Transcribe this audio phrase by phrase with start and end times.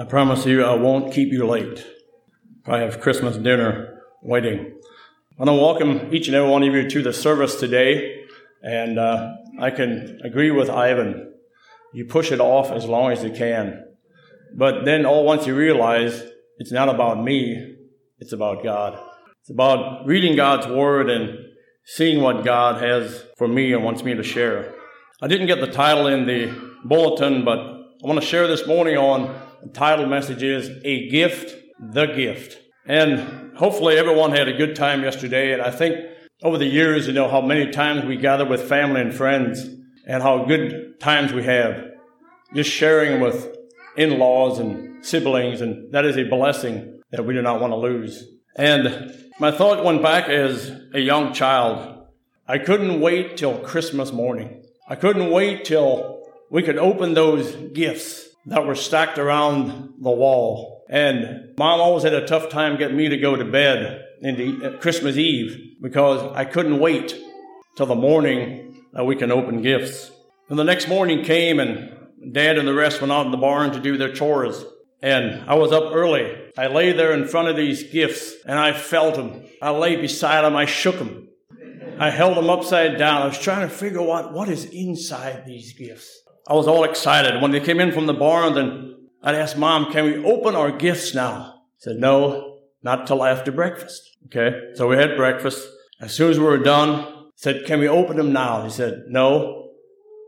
[0.00, 1.84] I promise you I won't keep you late.
[2.64, 4.60] I have Christmas dinner waiting.
[4.60, 8.22] I want to welcome each and every one of you to the service today,
[8.62, 11.34] and uh, I can agree with Ivan.
[11.92, 13.86] You push it off as long as you can.
[14.54, 16.22] But then all once you realize
[16.58, 17.74] it's not about me,
[18.20, 19.02] it's about God.
[19.40, 21.36] It's about reading God's Word and
[21.84, 24.72] seeing what God has for me and wants me to share.
[25.20, 28.96] I didn't get the title in the bulletin, but I want to share this morning
[28.96, 32.58] on the title message is A Gift, the Gift.
[32.86, 35.52] And hopefully everyone had a good time yesterday.
[35.52, 35.96] And I think
[36.42, 39.66] over the years, you know, how many times we gather with family and friends
[40.06, 41.84] and how good times we have.
[42.54, 43.56] Just sharing with
[43.96, 45.60] in-laws and siblings.
[45.60, 48.24] And that is a blessing that we do not want to lose.
[48.56, 52.06] And my thought went back as a young child.
[52.46, 54.62] I couldn't wait till Christmas morning.
[54.88, 60.84] I couldn't wait till we could open those gifts that were stacked around the wall.
[60.88, 65.16] And mom always had a tough time getting me to go to bed into Christmas
[65.16, 67.14] Eve because I couldn't wait
[67.76, 70.10] till the morning that we can open gifts.
[70.48, 71.94] And the next morning came and
[72.32, 74.64] dad and the rest went out in the barn to do their chores.
[75.02, 76.34] And I was up early.
[76.56, 79.44] I lay there in front of these gifts and I felt them.
[79.60, 80.56] I lay beside them.
[80.56, 81.28] I shook them.
[82.00, 83.22] I held them upside down.
[83.22, 86.22] I was trying to figure out what is inside these gifts.
[86.48, 87.42] I was all excited.
[87.42, 90.72] When they came in from the barn, then I'd ask mom, can we open our
[90.72, 91.54] gifts now?
[91.54, 94.02] I said, no, not till after breakfast.
[94.26, 94.72] Okay.
[94.74, 95.68] So we had breakfast.
[96.00, 98.64] As soon as we were done, I said, can we open them now?
[98.64, 99.72] He said, no,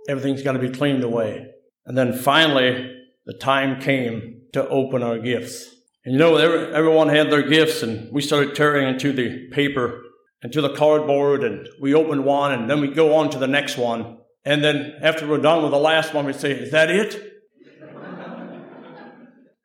[0.08, 1.46] everything's got to be cleaned away.
[1.86, 5.74] And then finally, the time came to open our gifts.
[6.04, 10.02] And you know, everyone had their gifts, and we started tearing into the paper
[10.42, 13.46] and to the cardboard, and we opened one, and then we go on to the
[13.46, 14.18] next one.
[14.44, 17.26] And then after we're done with the last one, we say, Is that it?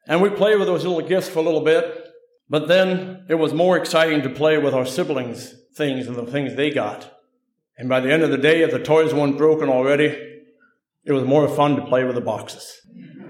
[0.08, 2.04] and we play with those little gifts for a little bit.
[2.50, 6.56] But then it was more exciting to play with our siblings' things and the things
[6.56, 7.12] they got.
[7.78, 10.16] And by the end of the day, if the toys weren't broken already,
[11.06, 12.82] it was more fun to play with the boxes.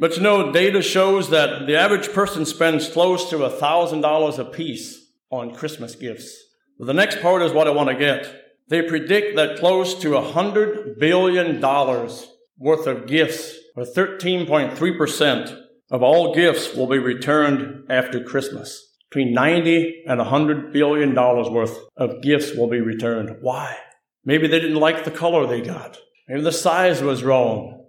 [0.00, 4.98] But you know, data shows that the average person spends close to $1,000 a piece
[5.30, 6.42] on Christmas gifts.
[6.78, 8.39] But the next part is what I want to get.
[8.70, 15.60] They predict that close to $100 billion worth of gifts, or 13.3%
[15.90, 18.86] of all gifts, will be returned after Christmas.
[19.10, 23.38] Between 90 and 100 billion dollars worth of gifts will be returned.
[23.40, 23.76] Why?
[24.24, 25.98] Maybe they didn't like the color they got.
[26.28, 27.86] Maybe the size was wrong.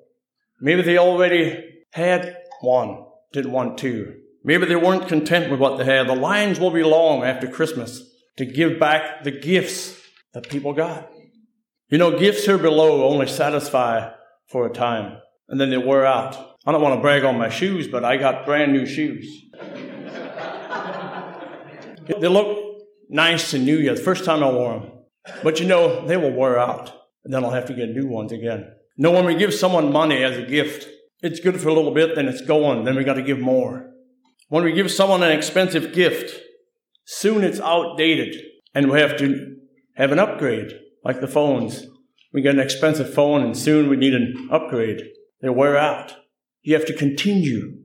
[0.59, 4.15] Maybe they already had one, didn't want two.
[4.43, 6.07] Maybe they weren't content with what they had.
[6.07, 8.01] The lines will be long after Christmas
[8.37, 10.00] to give back the gifts
[10.33, 11.11] that people got.
[11.89, 14.11] You know, gifts here below only satisfy
[14.47, 15.17] for a time
[15.49, 16.57] and then they wear out.
[16.65, 19.45] I don't want to brag on my shoes, but I got brand new shoes.
[22.19, 22.57] they look
[23.09, 23.93] nice and new.
[23.93, 24.91] The first time I wore them.
[25.43, 26.93] But you know, they will wear out
[27.23, 28.71] and then I'll have to get new ones again.
[28.97, 30.87] No, when we give someone money as a gift,
[31.21, 33.91] it's good for a little bit, then it's gone, then we got to give more.
[34.49, 36.39] When we give someone an expensive gift,
[37.05, 38.35] soon it's outdated
[38.73, 39.57] and we have to
[39.95, 41.85] have an upgrade, like the phones.
[42.33, 45.01] We get an expensive phone and soon we need an upgrade.
[45.41, 46.15] They wear out.
[46.61, 47.79] You have to continue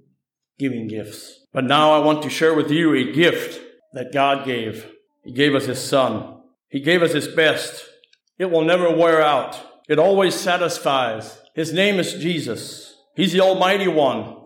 [0.58, 1.46] giving gifts.
[1.52, 3.60] But now I want to share with you a gift
[3.92, 4.86] that God gave.
[5.24, 6.40] He gave us His Son.
[6.68, 7.84] He gave us His best.
[8.38, 9.60] It will never wear out.
[9.88, 11.40] It always satisfies.
[11.54, 12.94] His name is Jesus.
[13.14, 14.36] He's the Almighty One,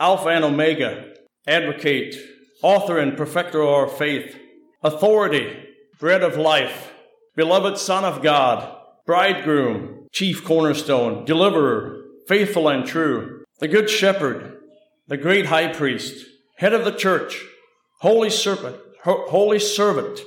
[0.00, 1.12] Alpha and Omega,
[1.46, 2.16] Advocate,
[2.62, 4.38] Author and Perfecter of our faith,
[4.82, 5.54] Authority,
[6.00, 6.93] Bread of Life,
[7.36, 14.56] Beloved Son of God, Bridegroom, Chief Cornerstone, Deliverer, Faithful and True, the Good Shepherd,
[15.08, 16.26] the Great High Priest,
[16.58, 17.44] Head of the Church,
[18.02, 20.20] Holy Serpent, Holy Servant,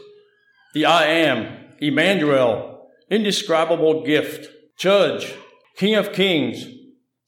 [0.73, 5.33] the I Am, Emmanuel, Indescribable Gift, Judge,
[5.77, 6.67] King of Kings,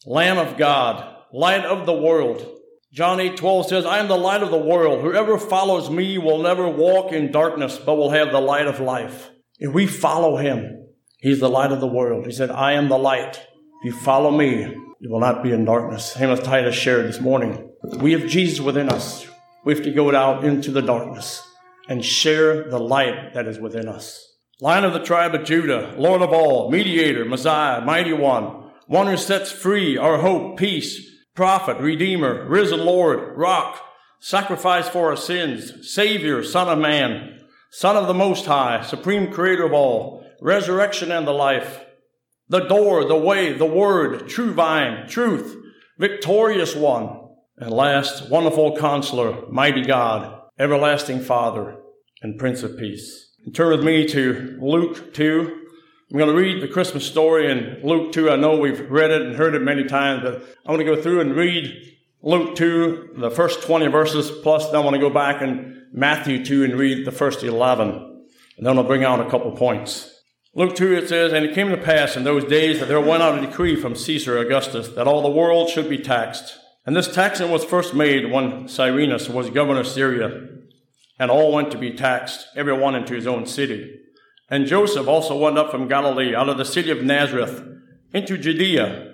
[0.06, 2.46] Lamb of God, light of the world.
[2.92, 5.02] John 8 12 says, I am the light of the world.
[5.02, 9.30] Whoever follows me will never walk in darkness, but will have the light of life.
[9.60, 12.26] If we follow him, he's the light of the world.
[12.26, 13.36] He said, I am the light.
[13.82, 14.62] If you follow me,
[15.00, 16.16] you will not be in darkness.
[16.16, 17.70] As Titus shared this morning.
[18.00, 19.28] We have Jesus within us.
[19.66, 21.42] We have to go out into the darkness
[21.90, 24.26] and share the light that is within us.
[24.62, 29.18] Lion of the tribe of Judah, Lord of all, mediator, Messiah, mighty one, one who
[29.18, 31.02] sets free our hope, peace,
[31.34, 33.82] prophet, redeemer, risen Lord, rock,
[34.20, 37.39] sacrifice for our sins, savior, son of man,
[37.72, 41.86] son of the most high, supreme creator of all, resurrection and the life,
[42.48, 45.56] the door, the way, the word, true vine, truth,
[45.98, 47.16] victorious one.
[47.58, 51.78] And last, wonderful counselor, mighty God, everlasting Father,
[52.22, 53.36] and Prince of Peace.
[53.46, 55.66] And turn with me to Luke 2.
[56.12, 58.32] I'm going to read the Christmas story in Luke 2.
[58.32, 61.00] I know we've read it and heard it many times, but I want to go
[61.00, 61.70] through and read
[62.22, 66.44] Luke 2, the first 20 verses, plus then I want to go back in Matthew
[66.44, 67.90] 2 and read the first 11.
[68.58, 70.20] And then I'll bring out a couple points.
[70.54, 73.24] Luke 2, it says, And it came to pass in those days that there went
[73.24, 76.58] out a decree from Caesar Augustus that all the world should be taxed.
[76.86, 80.48] And this taxing was first made when Cyrenius was governor of Syria,
[81.18, 83.98] and all went to be taxed, every one into his own city.
[84.50, 87.64] And Joseph also went up from Galilee, out of the city of Nazareth,
[88.12, 89.14] into Judea,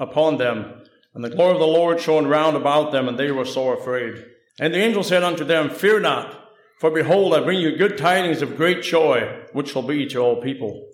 [0.00, 0.82] upon them,
[1.14, 4.24] and the glory of the Lord shone round about them, and they were sore afraid.
[4.60, 6.48] And the angel said unto them, Fear not.
[6.80, 10.40] For behold, I bring you good tidings of great joy, which shall be to all
[10.40, 10.88] people.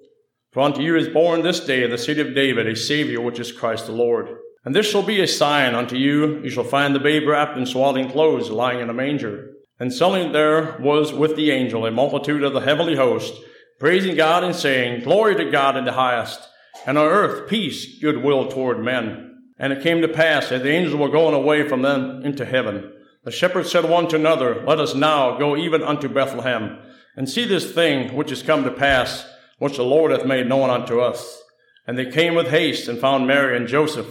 [0.52, 3.38] For unto you is born this day in the city of David a Savior, which
[3.38, 4.28] is Christ the Lord.
[4.64, 6.42] And this shall be a sign unto you.
[6.42, 9.50] You shall find the babe wrapped in swaddling clothes, lying in a manger.
[9.78, 13.34] And suddenly there was with the angel a multitude of the heavenly host,
[13.78, 16.48] praising God and saying, Glory to God in the highest,
[16.86, 19.31] and on earth peace, goodwill toward men.
[19.58, 22.92] And it came to pass, that the angels were going away from them into heaven,
[23.25, 26.78] the shepherds said one to another, Let us now go even unto Bethlehem,
[27.16, 29.26] and see this thing which is come to pass,
[29.58, 31.42] which the Lord hath made known unto us.
[31.86, 34.06] And they came with haste and found Mary and Joseph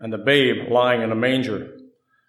[0.00, 1.76] and the babe lying in a manger.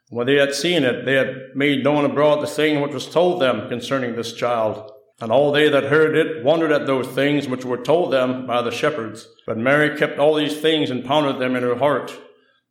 [0.09, 3.41] When they had seen it, they had made known abroad the thing which was told
[3.41, 4.91] them concerning this child.
[5.19, 8.61] And all they that heard it wondered at those things which were told them by
[8.61, 9.27] the shepherds.
[9.47, 12.15] But Mary kept all these things and pondered them in her heart.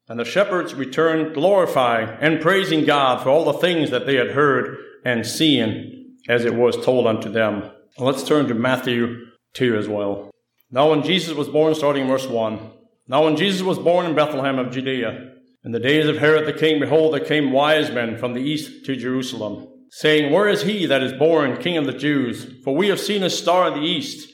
[0.08, 4.30] And the shepherds returned glorifying and praising God for all the things that they had
[4.30, 7.70] heard and seen as it was told unto them.
[7.98, 10.30] Let's turn to Matthew 2 as well.
[10.70, 12.70] Now when Jesus was born, starting verse 1.
[13.08, 15.32] Now when Jesus was born in Bethlehem of Judea,
[15.64, 18.84] in the days of Herod the king, behold, there came wise men from the east
[18.84, 22.46] to Jerusalem, saying, Where is he that is born King of the Jews?
[22.64, 24.32] For we have seen a star in the east,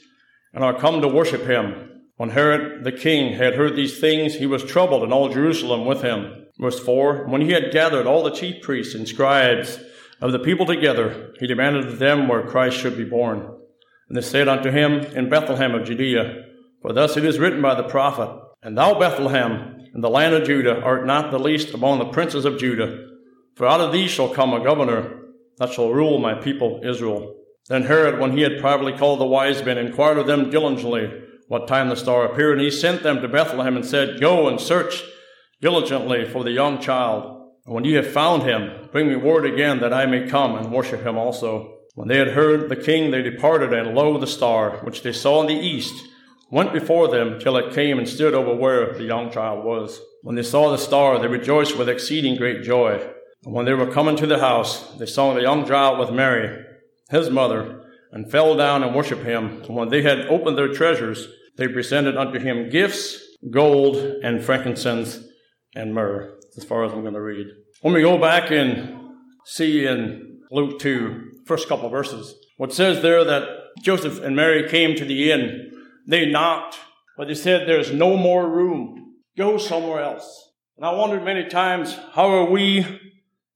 [0.53, 1.89] and are come to worship him.
[2.17, 6.01] When Herod the king had heard these things, he was troubled, and all Jerusalem with
[6.01, 6.45] him.
[6.59, 9.79] Verse 4 When he had gathered all the chief priests and scribes
[10.21, 13.39] of the people together, he demanded of them where Christ should be born.
[14.07, 16.45] And they said unto him, In Bethlehem of Judea.
[16.81, 18.29] For thus it is written by the prophet,
[18.61, 22.45] And thou, Bethlehem, in the land of Judah, art not the least among the princes
[22.45, 23.07] of Judah.
[23.55, 25.22] For out of thee shall come a governor
[25.57, 27.35] that shall rule my people Israel.
[27.69, 31.11] Then Herod, when he had privately called the wise men, inquired of them diligently
[31.47, 34.59] what time the star appeared, and he sent them to Bethlehem and said, Go and
[34.59, 35.03] search
[35.61, 37.51] diligently for the young child.
[37.65, 40.71] And when ye have found him, bring me word again that I may come and
[40.71, 41.77] worship him also.
[41.95, 45.41] When they had heard the king, they departed, and lo, the star, which they saw
[45.41, 45.93] in the east,
[46.49, 50.01] went before them till it came and stood over where the young child was.
[50.23, 53.07] When they saw the star, they rejoiced with exceeding great joy.
[53.45, 56.65] And when they were coming to the house, they saw the young child with Mary,
[57.09, 59.63] his mother, and fell down and worshipped him.
[59.63, 61.27] And when they had opened their treasures,
[61.57, 63.19] they presented unto him gifts,
[63.51, 65.19] gold, and frankincense,
[65.75, 67.47] and myrrh, as far as I'm going to read.
[67.81, 68.97] When we go back and
[69.45, 74.95] see in Luke 2, first couple verses, what says there that Joseph and Mary came
[74.95, 75.71] to the inn.
[76.07, 76.77] They knocked,
[77.17, 79.15] but they said, There's no more room.
[79.37, 80.51] Go somewhere else.
[80.77, 82.85] And I wondered many times, how are we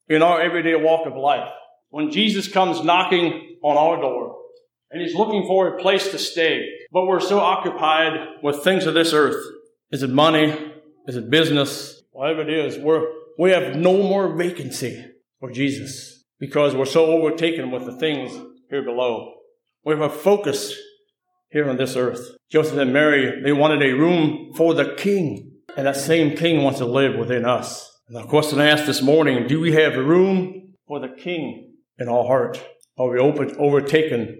[0.09, 1.49] in our everyday walk of life?
[1.89, 4.37] When Jesus comes knocking on our door,
[4.91, 6.65] and he's looking for a place to stay.
[6.91, 9.43] But we're so occupied with things of this earth.
[9.91, 10.73] Is it money?
[11.07, 12.01] Is it business?
[12.11, 13.05] Whatever it is, we're,
[13.37, 15.05] we have no more vacancy
[15.39, 18.31] for Jesus because we're so overtaken with the things
[18.69, 19.33] here below.
[19.83, 20.75] We have a focus
[21.51, 22.35] here on this earth.
[22.49, 25.51] Joseph and Mary, they wanted a room for the king.
[25.75, 27.96] And that same king wants to live within us.
[28.07, 32.07] And the question I asked this morning, do we have room for the king in
[32.07, 32.57] our heart?
[32.97, 34.39] Are we open, overtaken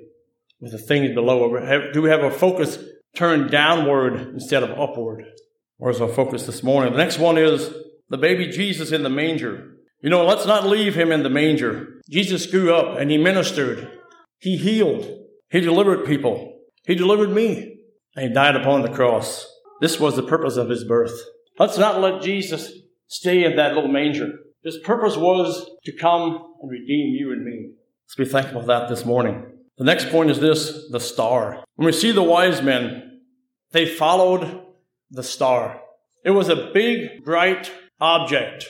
[0.62, 1.50] with the things below?
[1.92, 2.80] Do we have our focus
[3.14, 5.26] turned downward instead of upward?
[5.76, 6.94] Where's our focus this morning?
[6.94, 7.74] The next one is
[8.10, 9.74] the baby Jesus in the manger.
[10.02, 12.00] You know, let's not leave him in the manger.
[12.10, 13.92] Jesus grew up and he ministered.
[14.40, 15.12] He healed.
[15.50, 16.58] He delivered people.
[16.86, 17.80] He delivered me.
[18.16, 19.46] And he died upon the cross.
[19.82, 21.20] This was the purpose of his birth.
[21.60, 22.72] Let's not let Jesus
[23.08, 24.32] stay in that little manger.
[24.64, 27.72] His purpose was to come and redeem you and me.
[28.06, 29.46] Let's be thankful for that this morning.
[29.78, 31.64] The next point is this the star.
[31.76, 33.22] When we see the wise men,
[33.72, 34.62] they followed
[35.12, 35.82] the star.
[36.24, 38.68] It was a big, bright object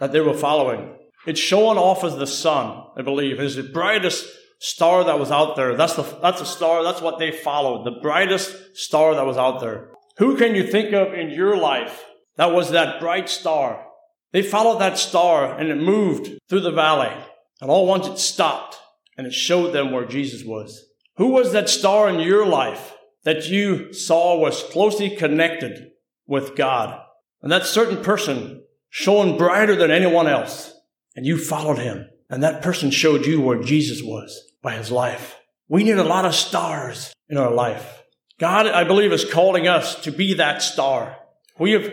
[0.00, 0.96] that they were following.
[1.26, 3.40] It's shown off as the sun, I believe.
[3.40, 4.26] It's the brightest
[4.60, 5.76] star that was out there.
[5.76, 6.82] That's the, that's the star.
[6.82, 7.84] That's what they followed.
[7.84, 9.90] The brightest star that was out there.
[10.18, 12.04] Who can you think of in your life
[12.38, 13.84] that was that bright star?
[14.32, 17.12] They followed that star and it moved through the valley.
[17.60, 18.78] And all once it stopped
[19.16, 20.86] and it showed them where Jesus was.
[21.16, 25.90] Who was that star in your life that you saw was closely connected
[26.26, 27.00] with God?
[27.42, 30.72] And that certain person shone brighter than anyone else.
[31.16, 32.08] And you followed him.
[32.30, 35.36] And that person showed you where Jesus was by his life.
[35.68, 38.04] We need a lot of stars in our life.
[38.38, 41.16] God, I believe, is calling us to be that star.
[41.58, 41.90] We have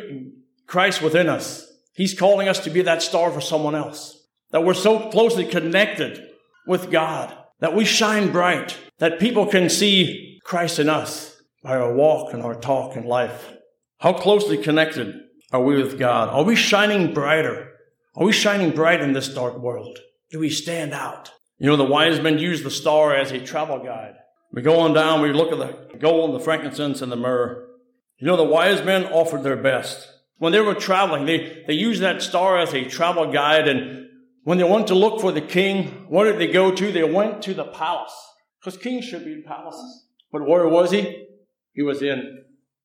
[0.68, 1.66] Christ within us.
[1.94, 4.24] He's calling us to be that star for someone else.
[4.52, 6.22] That we're so closely connected
[6.68, 11.94] with God, that we shine bright, that people can see Christ in us by our
[11.94, 13.54] walk and our talk and life.
[14.00, 15.16] How closely connected
[15.52, 16.30] are we with God?
[16.30, 17.72] Are we shining brighter?
[18.16, 20.00] Are we shining bright in this dark world?
[20.32, 21.32] Do we stand out?
[21.58, 24.16] You know, the wise men used the star as a travel guide.
[24.52, 27.68] We go on down, we look at the gold, the frankincense, and the myrrh.
[28.18, 30.10] You know, the wise men offered their best.
[30.38, 33.68] When they were traveling, they, they used that star as a travel guide.
[33.68, 34.08] And
[34.44, 36.92] when they went to look for the king, where did they go to?
[36.92, 38.14] They went to the palace.
[38.60, 40.08] Because kings should be in palaces.
[40.32, 41.28] But where was he?
[41.74, 42.44] He was in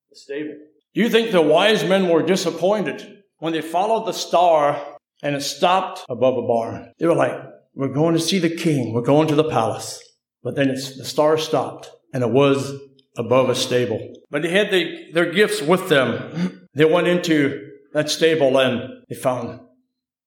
[0.09, 0.55] the stable.
[0.93, 4.81] Do you think the wise men were disappointed when they followed the star
[5.23, 6.91] and it stopped above a barn?
[6.99, 7.33] They were like,
[7.73, 8.93] we're going to see the king.
[8.93, 10.01] We're going to the palace.
[10.43, 12.73] But then the star stopped and it was
[13.17, 14.13] above a stable.
[14.29, 16.60] But they had the, their gifts with them.
[16.73, 19.59] They went into that stable and they found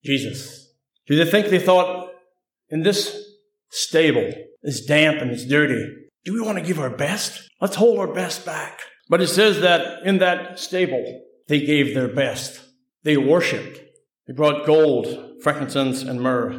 [0.05, 0.73] Jesus.
[1.07, 2.11] Do they think they thought
[2.69, 3.17] in this
[3.71, 4.33] stable,
[4.63, 5.95] it's damp and it's dirty.
[6.25, 7.49] Do we want to give our best?
[7.61, 8.81] Let's hold our best back.
[9.09, 12.63] But it says that in that stable, they gave their best.
[13.03, 13.81] They worshiped.
[14.27, 16.53] They brought gold, frankincense, and myrrh.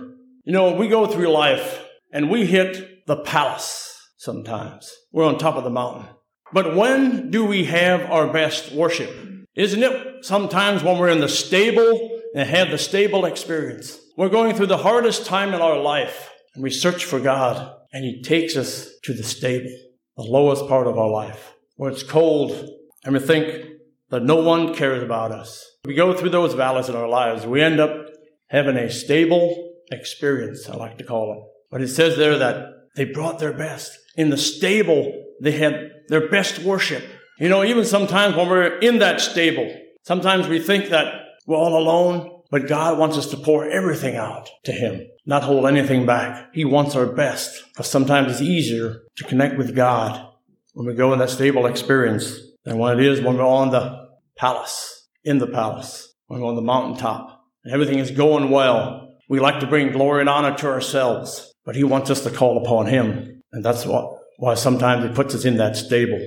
[0.43, 4.91] You know, we go through life and we hit the palace sometimes.
[5.11, 6.07] We're on top of the mountain.
[6.53, 9.09] But when do we have our best worship?
[9.55, 13.97] Isn't it sometimes when we're in the stable and have the stable experience?
[14.17, 18.03] We're going through the hardest time in our life and we search for God and
[18.03, 19.71] He takes us to the stable,
[20.17, 22.69] the lowest part of our life, where it's cold
[23.05, 23.65] and we think
[24.09, 25.65] that no one cares about us.
[25.85, 27.45] We go through those valleys in our lives.
[27.45, 28.07] We end up
[28.47, 31.39] having a stable experience, I like to call it.
[31.71, 33.97] But it says there that they brought their best.
[34.17, 37.03] In the stable, they had their best worship.
[37.39, 39.73] You know, even sometimes when we're in that stable,
[40.03, 41.13] sometimes we think that
[41.45, 45.65] we're all alone, but God wants us to pour everything out to Him, not hold
[45.65, 46.53] anything back.
[46.53, 47.63] He wants our best.
[47.69, 50.27] Because sometimes it's easier to connect with God
[50.73, 54.07] when we go in that stable experience than when it is when we're on the
[54.37, 59.39] palace, in the palace, when we're on the mountaintop, and everything is going well we
[59.39, 62.87] like to bring glory and honor to ourselves, but He wants us to call upon
[62.87, 63.41] Him.
[63.51, 66.19] And that's what, why sometimes He puts us in that stable.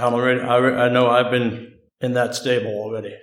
[0.00, 3.14] I'm already, I, I know I've been in that stable already.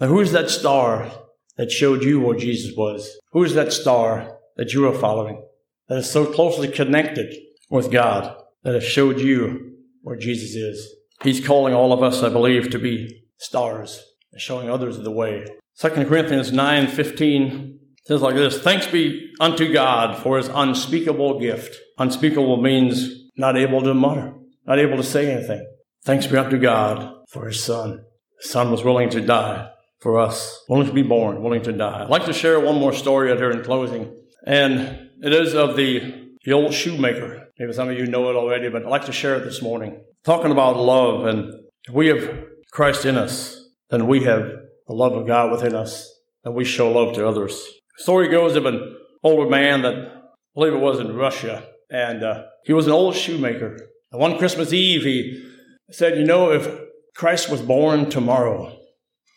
[0.00, 1.10] Now, who's that star
[1.56, 3.18] that showed you where Jesus was?
[3.32, 5.42] Who's that star that you are following
[5.88, 7.34] that is so closely connected
[7.70, 10.94] with God that has showed you where Jesus is?
[11.22, 14.02] He's calling all of us, I believe, to be stars
[14.32, 15.46] and showing others the way.
[15.78, 21.76] 2 Corinthians 9 15 says like this Thanks be unto God for his unspeakable gift.
[21.98, 24.34] Unspeakable means not able to mutter,
[24.66, 25.66] not able to say anything.
[26.06, 28.04] Thanks be unto God for his son.
[28.40, 32.04] His son was willing to die for us, willing to be born, willing to die.
[32.04, 34.14] I'd like to share one more story here in closing,
[34.46, 37.48] and it is of the, the old shoemaker.
[37.58, 40.00] Maybe some of you know it already, but I'd like to share it this morning.
[40.22, 41.52] Talking about love, and
[41.92, 44.48] we have Christ in us, then we have
[44.86, 46.08] the love of God within us,
[46.44, 47.54] and we show love to others.
[47.98, 50.20] The Story goes of an older man that I
[50.54, 53.88] believe it was in Russia, and uh, he was an old shoemaker.
[54.12, 55.54] And one Christmas Eve, he
[55.90, 56.68] said, "You know, if
[57.14, 58.76] Christ was born tomorrow,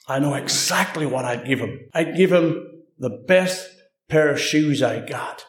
[0.08, 1.80] I know exactly what I'd give him.
[1.94, 2.66] I'd give him
[2.98, 3.70] the best
[4.08, 5.46] pair of shoes I got."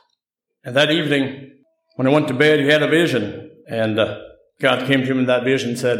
[0.64, 1.50] And that evening,
[1.96, 4.18] when I went to bed, he had a vision, and uh,
[4.60, 5.98] God came to him in that vision and said,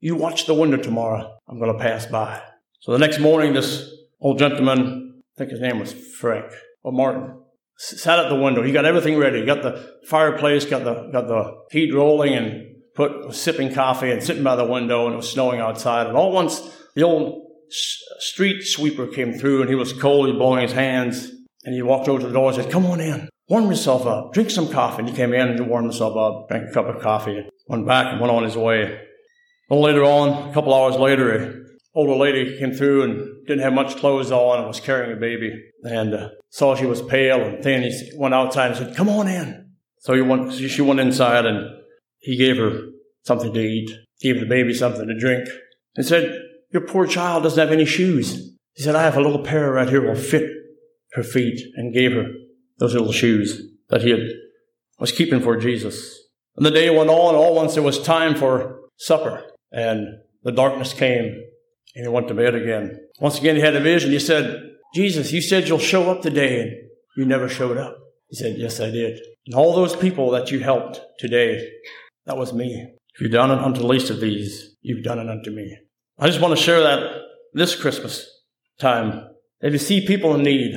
[0.00, 1.36] "You watch the window tomorrow.
[1.48, 2.40] I'm going to pass by."
[2.80, 3.88] So the next morning, this
[4.20, 5.02] old gentleman
[5.34, 6.52] I think his name was Frank
[6.82, 7.40] or Martin,
[7.78, 8.62] sat at the window.
[8.62, 9.40] He got everything ready.
[9.40, 14.10] He got the fireplace, got the got the heat rolling, and put was sipping coffee
[14.10, 16.06] and sitting by the window, and it was snowing outside.
[16.06, 16.60] And all at once,
[16.94, 21.30] the old street sweeper came through and he was cold, he was blowing his hands,
[21.64, 24.32] and he walked over to the door and said, Come on in, warm yourself up,
[24.32, 25.00] drink some coffee.
[25.00, 27.86] And he came in and he warmed himself up, drank a cup of coffee, went
[27.86, 29.00] back and went on his way.
[29.70, 33.62] A little later on, a couple hours later, an older lady came through and didn't
[33.62, 37.40] have much clothes on and was carrying a baby and uh, saw she was pale
[37.42, 37.82] and thin.
[37.82, 39.70] He went outside and said, Come on in.
[40.00, 41.81] So he went, she went inside and
[42.22, 42.88] he gave her
[43.22, 45.48] something to eat, gave the baby something to drink,
[45.96, 48.56] and said, Your poor child doesn't have any shoes.
[48.74, 50.50] He said, I have a little pair right here will fit
[51.12, 52.26] her feet, and gave her
[52.78, 54.20] those little shoes that he had,
[54.98, 56.18] was keeping for Jesus.
[56.56, 60.06] And the day went on, all once it was time for supper, and
[60.42, 61.24] the darkness came,
[61.94, 62.98] and he went to bed again.
[63.20, 64.10] Once again, he had a vision.
[64.10, 66.72] He said, Jesus, you said you'll show up today, and
[67.16, 67.98] you never showed up.
[68.28, 69.20] He said, Yes, I did.
[69.46, 71.68] And all those people that you helped today,
[72.26, 72.94] that was me.
[73.14, 75.76] If you've done it unto the least of these, you've done it unto me.
[76.18, 77.20] I just want to share that
[77.52, 78.26] this Christmas
[78.78, 79.28] time.
[79.60, 80.74] If you see people in need,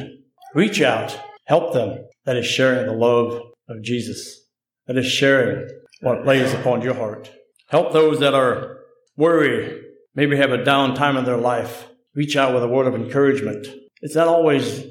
[0.53, 1.99] reach out, help them.
[2.25, 4.47] That is sharing the love of Jesus.
[4.87, 5.69] That is sharing
[6.01, 7.31] what lays upon your heart.
[7.69, 8.79] Help those that are
[9.15, 9.81] worried,
[10.15, 11.87] maybe have a down time in their life.
[12.15, 13.67] Reach out with a word of encouragement.
[14.01, 14.83] It's not always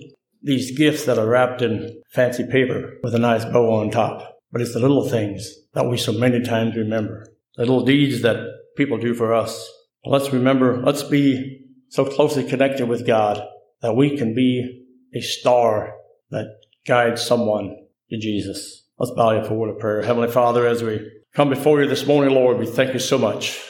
[0.42, 4.60] these gifts that are wrapped in fancy paper with a nice bow on top, but
[4.60, 7.26] it's the little things that we so many times remember.
[7.56, 9.70] The little deeds that people do for us.
[10.04, 13.46] Let's remember, let's be so closely connected with God
[13.82, 15.94] that we can be a star
[16.30, 16.46] that
[16.86, 17.76] guides someone
[18.10, 18.88] to Jesus.
[18.98, 20.02] Let's bow you for a word of prayer.
[20.02, 23.60] Heavenly Father, as we come before you this morning, Lord, we thank you so much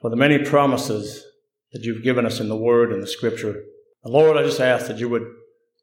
[0.00, 1.24] for the many promises
[1.72, 3.62] that you've given us in the Word and the Scripture.
[4.02, 5.26] And Lord, I just ask that you would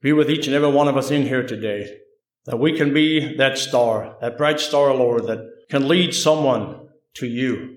[0.02, 1.98] be with each and every one of us in here today,
[2.46, 7.28] that we can be that star, that bright star, Lord, that can lead someone to
[7.28, 7.76] you.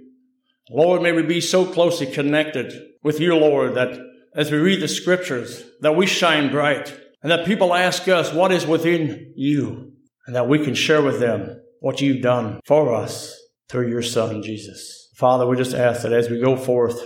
[0.71, 3.99] Lord, may we be so closely connected with you, Lord, that
[4.35, 8.53] as we read the scriptures, that we shine bright and that people ask us what
[8.53, 9.93] is within you
[10.27, 13.37] and that we can share with them what you've done for us
[13.69, 15.11] through your son, Jesus.
[15.17, 17.03] Father, we just ask that as we go forth,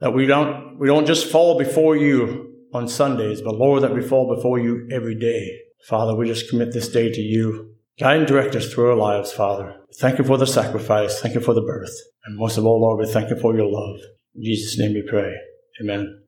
[0.00, 4.02] that we don't, we don't just fall before you on Sundays, but Lord, that we
[4.02, 5.50] fall before you every day.
[5.86, 7.74] Father, we just commit this day to you.
[7.98, 9.74] Guide and direct us through our lives, Father.
[10.00, 11.20] Thank you for the sacrifice.
[11.20, 11.90] Thank you for the birth.
[12.24, 14.00] And most of all, Lord, we thank you for your love.
[14.36, 15.34] In Jesus' name we pray.
[15.80, 16.22] Amen.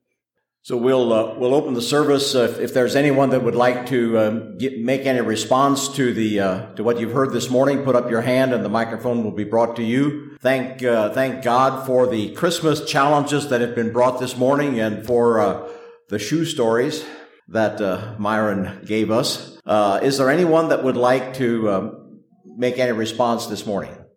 [0.63, 2.35] So we'll uh, we'll open the service.
[2.35, 6.39] Uh, if, there's anyone that would like to um, get, make any response to the
[6.39, 9.31] uh, to what you've heard this morning, put up your hand, and the microphone will
[9.31, 10.37] be brought to you.
[10.39, 15.03] Thank uh, thank God for the Christmas challenges that have been brought this morning, and
[15.03, 15.67] for uh,
[16.09, 17.05] the shoe stories
[17.47, 19.57] that uh, Myron gave us.
[20.03, 22.00] is there anyone that would like to um,
[22.61, 24.00] make any response this morning?